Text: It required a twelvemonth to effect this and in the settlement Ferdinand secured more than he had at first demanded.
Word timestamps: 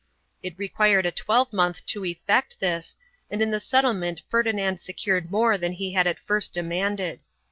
It 0.41 0.57
required 0.57 1.05
a 1.05 1.11
twelvemonth 1.11 1.85
to 1.85 2.03
effect 2.05 2.59
this 2.59 2.95
and 3.29 3.39
in 3.39 3.51
the 3.51 3.59
settlement 3.59 4.23
Ferdinand 4.29 4.79
secured 4.79 5.29
more 5.29 5.59
than 5.59 5.73
he 5.73 5.93
had 5.93 6.07
at 6.07 6.17
first 6.17 6.55
demanded. 6.55 7.21